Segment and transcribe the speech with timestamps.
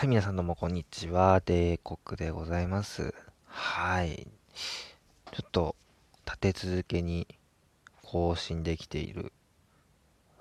[0.00, 1.42] はい、皆さんどうもこんにちは。
[1.44, 3.12] デーコックでございます。
[3.44, 4.26] はい。
[5.30, 5.76] ちょっと
[6.24, 7.26] 立て続けに
[8.02, 9.30] 更新できている。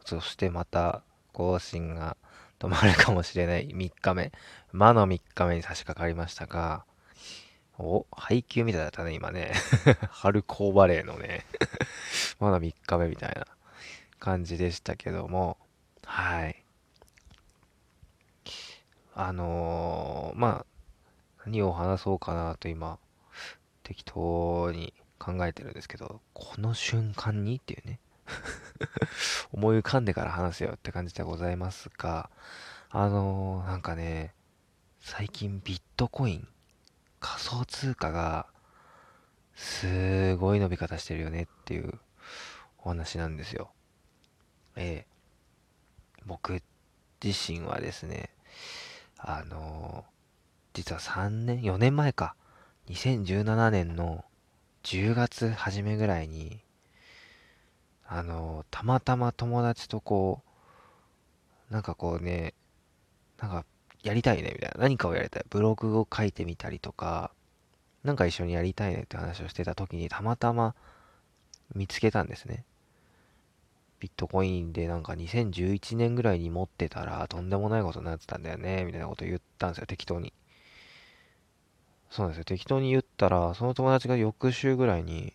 [0.06, 1.02] そしてまた
[1.34, 2.16] 更新が
[2.58, 4.32] 止まるかもしれない3日目。
[4.72, 6.86] 魔の3日目に差し掛かりましたが、
[7.78, 9.52] お、配給みたいだったね、今ね。
[10.10, 11.46] 春高バレーのね、
[12.40, 13.46] まだ3日目みたいな
[14.20, 15.58] 感じでしたけども、
[16.06, 16.64] はい。
[19.22, 20.66] あのーまあ、
[21.44, 23.00] 何を話そうかなと今、
[23.84, 28.00] 適当に考えてるんですけど、この瞬間にっていうね、
[29.52, 32.30] 思い浮かんでから話せよって感じでございますが、
[32.92, 34.34] あのーなんかね、
[35.02, 36.48] 最近ビットコイン、
[37.20, 38.48] 仮想通貨が、
[39.54, 42.00] すごい伸び方してるよねっていう
[42.78, 43.74] お話なんですよ。
[44.78, 45.08] ええ
[46.26, 46.64] 僕
[47.22, 48.30] 自身はですね、
[49.22, 50.06] あの
[50.74, 52.36] 実は3年、4年前か、
[52.88, 54.24] 2017年の
[54.84, 56.62] 10月初めぐらいに、
[58.08, 60.42] あのたまたま友達とこ
[61.70, 62.54] う、なんかこうね、
[63.40, 63.66] なんか
[64.04, 67.32] やりたいねみたいな、何かをやりたい、ブログを書いてみたりとか、
[68.04, 70.76] なんか一緒にやりたいねって話をしてた時にたまたま
[71.76, 72.64] 見つけたんですね。
[74.00, 80.34] ビットコインでなんか2011年ぐらいに持ってたらとんでもないことになってたんだよね、みたいなこと言ったんですよ、適当に。
[82.10, 85.34] そうなんですよ、適当に言ったら、その友達が翌週ぐらいに、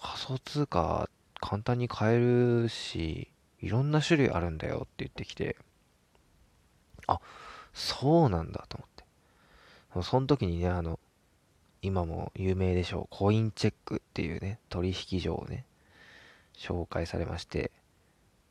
[0.00, 1.08] 仮想通貨
[1.40, 3.28] 簡単に買えるし、
[3.60, 5.56] いろんな種類あるんだよって言ってきて、
[7.06, 7.20] あ、
[7.74, 8.88] そうなんだと思っ
[10.00, 10.02] て。
[10.02, 10.98] その時にね、あの、
[11.82, 15.64] 今も有名でしょう、コインチェックっていうね、取引所をね、
[16.58, 17.70] 紹介されまして、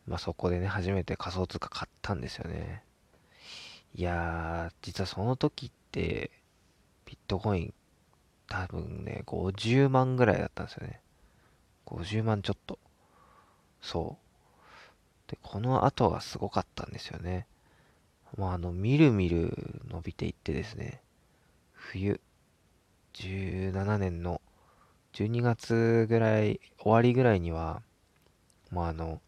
[0.08, 2.84] まあそこでね、初めて仮想通貨買ったんですよね。
[3.94, 6.32] いやー、実はその時って、
[7.06, 7.74] ビットコイン、
[8.48, 11.02] 多分ね、50万ぐらいだったんですよね。
[11.86, 12.80] 50万ちょっと。
[13.82, 14.18] そ
[15.28, 15.32] う。
[15.32, 17.46] で、この後がすごかったんですよね。
[18.38, 21.02] まああの、みるみる伸びていってですね、
[21.74, 22.22] 冬、
[23.14, 24.42] 17年の
[25.14, 27.82] 12月ぐらい、終わりぐらいには、
[28.72, 29.22] まああの、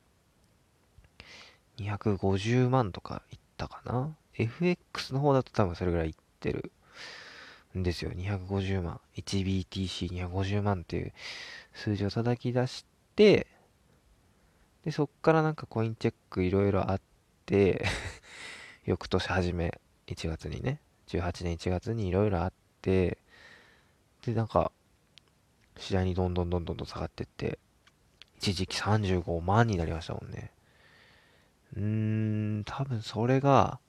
[1.77, 6.71] 250万とかいったかな ?FX の方だと多分それぐらいいってる
[7.77, 8.11] んですよ。
[8.11, 8.99] 250万。
[9.17, 11.13] 1BTC250 万っていう
[11.73, 12.85] 数字を叩き出し
[13.15, 13.47] て、
[14.83, 17.01] で、そっからなんかコインチェックいろいろあっ
[17.45, 17.85] て、
[18.85, 23.17] 翌年初め、1月にね、18年1月にいろいろあって、
[24.25, 24.71] で、なんか、
[25.77, 27.59] 次第にどんどんどんどんどん下がってって、
[28.39, 30.51] 一時期35万になりましたもんね。
[31.75, 31.83] うー
[32.59, 33.79] ん、多分それが、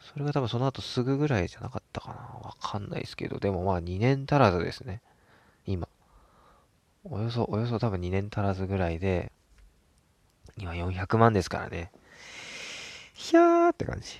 [0.00, 2.14] それが多分その後すぐぐらいじゃなかったかな。
[2.48, 5.02] わかんないですけど、でもまあ2年足らずですね。
[5.66, 5.86] 今。
[7.04, 9.32] およそ、およそ多分2年足らずぐらいで、
[10.56, 11.92] 今400万ですからね。
[13.12, 14.18] ひゃーって感じ。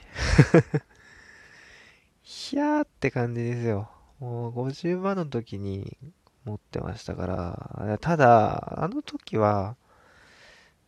[2.23, 3.91] ひゃーって感じですよ。
[4.21, 5.97] もう50万の時に
[6.45, 9.77] 持ってましたから、ただ、あの時は、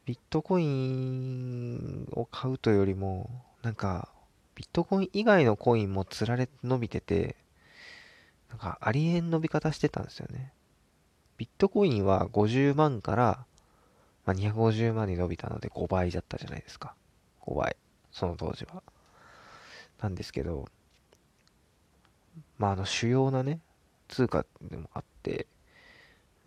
[0.05, 3.31] ビットコインを買うというよりも、
[3.63, 4.09] なんか、
[4.55, 7.37] ビットコイン以外のコインもつられ伸びてて、
[8.51, 10.53] なんかありえん伸び方してたんですよね。
[11.39, 13.45] ビットコインは50万から、
[14.25, 16.95] まあ、250万に伸びたので5倍だったじゃないですか。
[17.43, 17.77] 5倍。
[18.13, 18.83] その当時は。
[20.01, 20.69] なんですけど、
[22.59, 23.61] まああの主要なね、
[24.09, 25.14] 通貨でもあって、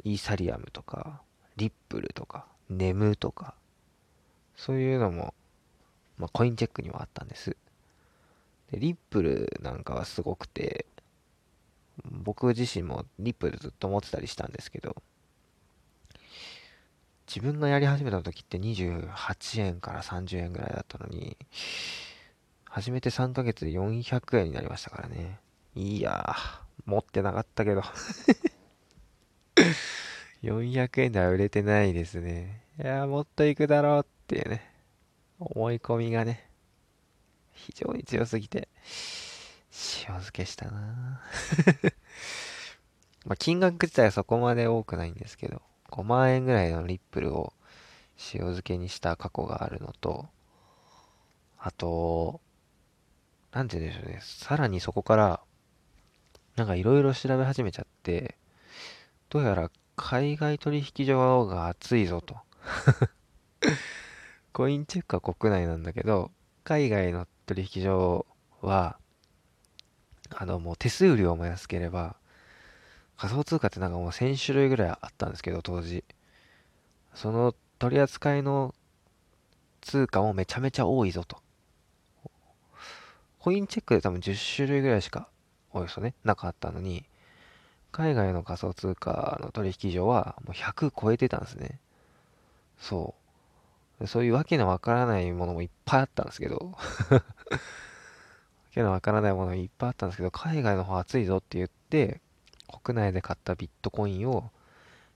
[0.04, 1.22] イーサリアムとか、
[1.56, 3.56] リップルとか、ネムとか、
[4.56, 5.34] そういうのも、
[6.18, 7.56] まあコインチェックにはあったんです。
[8.72, 10.86] で、リップルなんかはすごくて、
[12.04, 14.96] 僕自身もリップルずっと持ってたりしたんですけど、
[17.28, 21.38] 自分がやり始めた時って28円から30円ぐらいだったのに、
[22.66, 25.40] 始めて3ヶ月で400円になりましたからね。
[25.76, 26.36] いいや、
[26.86, 27.82] 持ってなかったけど。
[30.42, 32.62] 400円では売れてないですね。
[32.80, 34.62] いやー、もっといくだろうっていうね、
[35.40, 36.50] 思い込みがね、
[37.54, 38.68] 非常に強すぎて、
[40.02, 41.22] 塩漬けしたな。
[43.26, 47.54] ま、金額自体はそこまで多くないんですけど、5万円ぐらいのリップルを
[48.34, 50.28] 塩漬けにした過去があるのと、
[51.60, 52.42] あと、
[53.52, 55.42] なんて言うんでしょうね、さらにそこから、
[56.56, 58.36] なんかいろいろ調べ始めちゃって、
[59.30, 62.38] どうやら海外取引所が熱いぞと。
[64.54, 66.32] コインチェックは国内なんだけど、
[66.64, 68.26] 海外の取引所
[68.62, 68.98] は、
[70.30, 72.16] あの、もう手数料も安ければ、
[73.18, 76.06] 仮想通貨ってなんかもう1000種類ぐらいあったんですけど、当時。
[77.14, 78.76] その取り扱いの
[79.82, 81.42] 通貨もめちゃめちゃ多いぞと。
[83.40, 85.30] コインチェックで多分10種類ぐらいしか、
[85.72, 87.06] およそね、なかったのに、
[87.98, 91.80] 海外の仮想通貨の取引所はもう100超えてたんですね。
[92.78, 93.16] そ
[94.00, 94.06] う。
[94.06, 96.76] そういうわけのわからないものもいっぱいあったんですけど
[97.10, 97.24] わ
[98.72, 102.22] けのわからないものもいっぱいあったんですけど、海外の方熱いぞって言って、
[102.84, 104.52] 国内で買ったビットコインを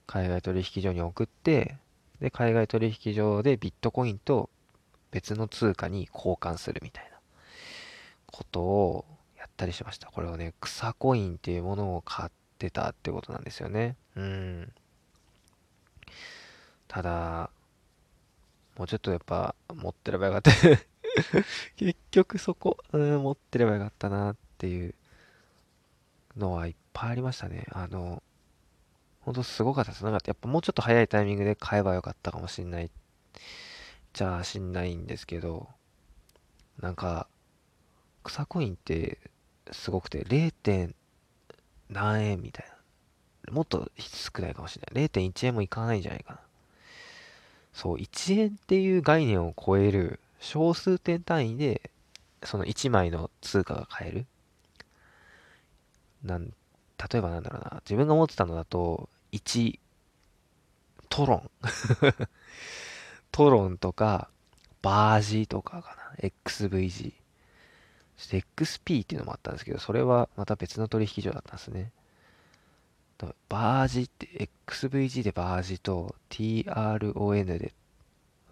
[0.08, 1.76] 海外取引所に送って、
[2.18, 4.50] で、海外取引所でビットコインと
[5.12, 7.10] 別の通貨に交換するみたいな
[8.26, 9.04] ことを
[9.38, 10.08] やったりしました。
[10.10, 12.30] これをね、草コインっていうものを買っ
[12.66, 13.96] ってたってことなんですよね。
[14.16, 14.72] うん。
[16.86, 17.50] ただ、
[18.78, 20.50] もうちょっとやっぱ持ってればよかった
[21.76, 24.94] 結局そこ、うん、持ってればよかったなっていう
[26.36, 27.66] のはいっぱいありましたね。
[27.72, 28.22] あの、
[29.22, 30.04] ほんとすごかったです。
[30.04, 32.90] なんかやっぱもうちょっと早いタイミングで買えばよかったかもしんない。
[34.12, 35.68] じゃあしんないんですけど、
[36.80, 37.28] なんか、
[38.22, 39.18] 草コインって
[39.72, 40.94] すごくて 0.
[41.92, 43.52] 何円みたいな。
[43.52, 45.04] もっと少ないかもしれない。
[45.04, 46.40] 0.1円もいかないんじゃないかな。
[47.72, 51.90] そう、1円っていう概念を超える小数点単位で、
[52.42, 54.26] その1枚の通貨が買える。
[56.24, 57.82] なん、例えばなんだろうな。
[57.84, 59.78] 自分が持ってたのだと、1、
[61.08, 61.50] トロン。
[63.32, 64.28] トロンとか、
[64.82, 66.28] バージとかかな。
[66.28, 67.21] XVG。
[68.28, 71.92] XP っていうのもあったんですけど、それはまた別の取引所だったんですね。
[73.48, 77.72] バージって、XVG でバージと TRON で、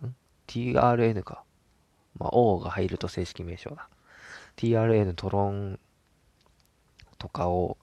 [0.02, 0.14] ん
[0.46, 1.43] ?TRN か。
[2.19, 3.88] まあ、O が入ると正式名称だ。
[4.56, 5.78] TRN トロン
[7.19, 7.78] とかを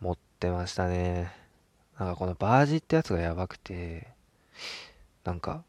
[0.00, 1.32] 持ってましたね。
[1.98, 4.08] なんかこのバージってやつがやばくて、
[5.24, 5.64] なんか、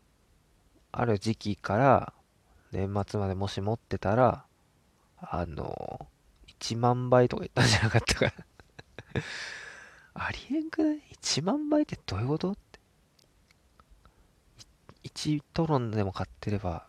[0.94, 2.14] ある時期から
[2.72, 4.46] 年末までもし持ってたら、
[5.22, 6.08] あの、
[6.60, 8.32] 1万倍とか言ったんじゃなかったかな
[10.14, 12.80] ありえんくない ?1 万倍ってどういうことって。
[15.04, 16.88] 1トロンでも買ってれば、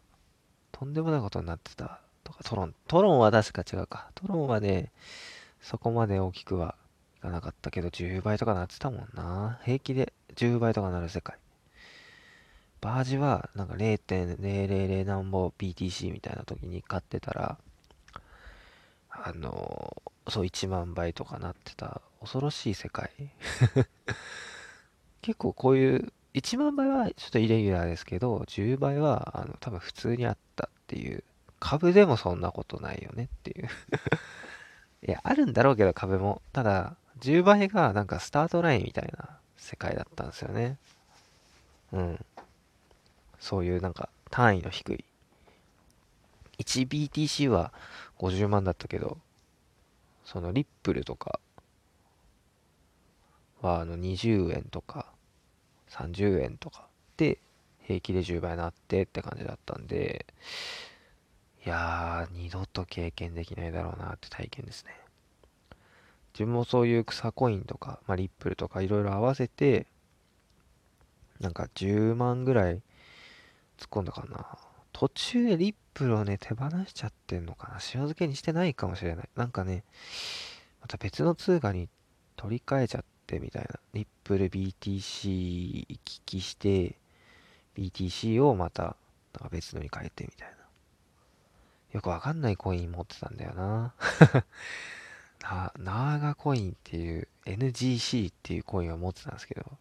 [0.70, 2.00] とんでもないことになってた。
[2.25, 2.75] とか、トロン。
[2.88, 4.11] トロンは確か違うか。
[4.14, 4.93] トロンはね、
[5.61, 6.76] そこまで大きくは
[7.19, 9.61] いかなかったけど、10倍とかなってたもんな。
[9.64, 11.37] 平気で10倍とかなる世界。
[12.81, 17.58] バージはなんか0.000何ぼ BTC みたいな時に買ってたら、
[19.34, 22.00] あのそう、1万倍とかなってた。
[22.20, 23.11] 恐ろしい世界。
[25.23, 31.25] 結構こういう、1万倍はちょっとイレギュラーですけど、10倍はあの多分普通にあったっていう。
[31.61, 33.69] 株でもそんなことないよねっていう
[35.06, 36.43] いや、あるんだろうけど株も。
[36.52, 40.78] ただ、10倍がなんかスタートラインみたいな世界だったんですよね。
[41.93, 42.25] うん。
[43.38, 45.05] そういうなんか単位の低い。
[46.58, 47.73] 1BTC は
[48.22, 49.19] 50万だったけど、
[50.24, 51.40] そのリップルとか
[53.60, 55.06] はあの20円とか
[55.90, 56.86] 30円とか
[57.16, 57.38] で
[57.82, 60.26] 平気で10倍になってって感じだったんで、
[61.66, 64.97] いやー、二度と経験できないだろうなって体験ですね。
[66.32, 69.87] 自分もそういう草コインとか、まあ、リップルとかいろいろ合わせて、
[71.40, 72.82] なんか10万ぐらい突っ
[73.90, 74.58] 込んだかな。
[74.92, 77.75] 途中でリップルをね、手放しちゃってんのかな。
[77.75, 79.28] 塩漬けにしてないかもしれない。
[79.37, 79.84] なんかね、
[80.80, 81.88] また別の通貨に
[82.37, 83.80] 取り替えちゃってみたいな。
[83.94, 86.96] リップル BTC 行き来して、
[87.76, 88.92] BTC をまたなん
[89.44, 90.56] か別のに変えてみたいな。
[91.92, 93.94] よくわかんないコイン持ってたんだよな。
[95.40, 99.78] な、ナーガコインっていう NGC っていうコインを持ってたんですけど、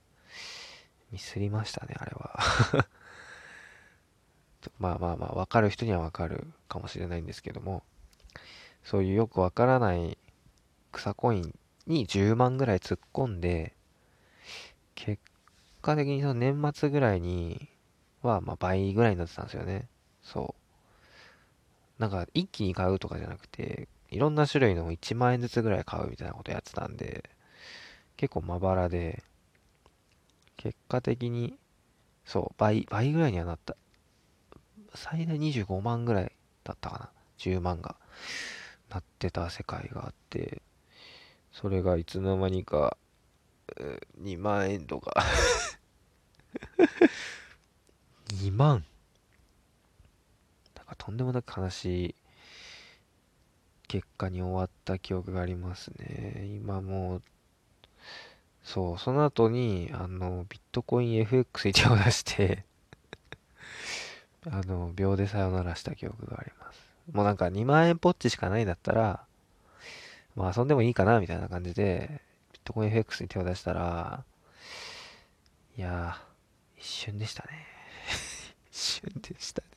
[1.11, 2.39] ミスりましたね、あれは
[4.79, 7.83] まあまあまあ、わかる人にはわかるかもしれないんですけども、
[8.83, 10.17] そういうよくわからない
[10.91, 11.53] 草コイン
[11.87, 13.73] に10万ぐらい突っ込んで、
[14.95, 15.21] 結
[15.81, 17.69] 果的にその年末ぐらいに
[18.21, 19.87] は、まあ倍ぐらいになってたんですよね。
[20.23, 20.55] そ
[21.99, 22.01] う。
[22.01, 27.29] なんか一気に買うとかじゃなくて、いろんな種類の1万円ずつぐらい買うみたいなことやってたんで、
[28.17, 29.23] 結構まばらで、
[30.57, 31.57] 結果的に、
[32.25, 33.75] そう、倍、倍ぐらいにはなった。
[34.93, 36.31] 最大25万ぐらい
[36.63, 37.09] だったかな。
[37.37, 37.95] 10万が
[38.89, 40.61] なってた世界があって、
[41.51, 42.97] それがいつの間にか、
[44.21, 45.23] 2万円とか
[48.33, 48.83] 2万？
[50.75, 52.15] なんかとんでもなく悲しい
[53.87, 56.49] 結果に終わった記憶がありますね。
[56.55, 57.21] 今もう、
[58.63, 62.63] そう、その後に、あの、ビットコイン FX に手を出して
[64.49, 66.81] あの、秒でさよならした記憶があります。
[67.11, 69.23] もうなんか2万円ポッチしかないんだったら、
[70.35, 72.21] まあ遊んでもいいかな、みたいな感じで、
[72.53, 74.23] ビットコイン FX に手を出したら、
[75.77, 76.17] いや、
[76.77, 77.67] 一瞬でしたね。
[78.71, 79.67] 一瞬でしたね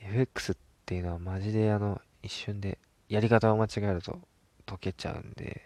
[0.00, 2.78] FX っていうのはマジであの、一瞬で、
[3.08, 4.20] やり方を間違えると
[4.66, 5.62] 解けちゃうんで、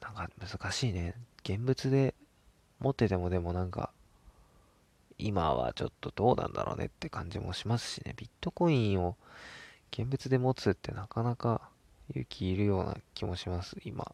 [0.00, 1.14] なんか難しいね。
[1.42, 2.14] 現物で
[2.78, 3.90] 持っててもでもなんか、
[5.26, 8.14] 今はちょっとどうなんだろうねって感じもしますしね。
[8.16, 9.16] ビットコインを
[9.92, 11.68] 現物で持つってなかなか
[12.10, 14.12] 勇気いるような気もします、今。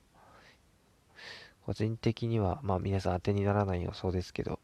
[1.65, 4.61] 個人的には、まあ皆さん当てにならない予想ですけど、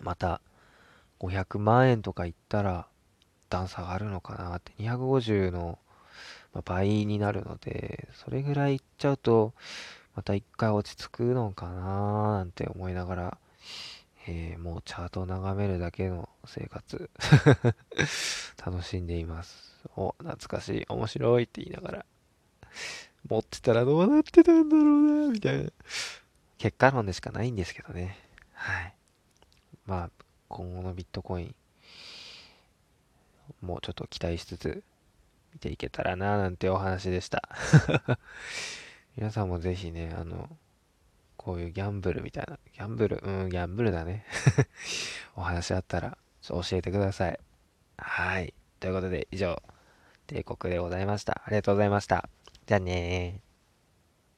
[0.00, 0.40] また
[1.20, 2.86] 500万円とかいったら
[3.48, 5.78] 段差があるのかなって、250の
[6.64, 9.52] 倍になるので、それぐらいいっちゃうと、
[10.14, 13.38] また一回落ち着くのかななんて思いながら、
[14.26, 17.10] えー、もうチャートを眺めるだけの生活
[18.64, 19.74] 楽しんでいます。
[19.96, 22.06] お、懐かしい、面白いって言いながら、
[23.28, 25.70] 持ってたらどうなってたんだろうな、みたいな。
[26.56, 28.18] 結果論でしかないんですけどね。
[28.54, 28.94] はい。
[29.84, 30.10] まあ、
[30.48, 31.54] 今後のビットコイン、
[33.60, 34.82] もうちょっと期待しつつ、
[35.52, 37.48] 見ていけたらな、なんてお話でした
[39.16, 40.48] 皆さんもぜひね、あの、
[41.44, 44.24] こういうギャンブルみたいな、ギャンブル、うん、ギャンブルだね
[45.36, 46.16] お話あったら、
[46.48, 47.38] 教えてください。
[47.98, 48.54] はい。
[48.80, 49.62] ということで、以上、
[50.26, 51.42] 帝国でございました。
[51.44, 52.30] ありがとうございました。
[52.64, 53.43] じゃあね。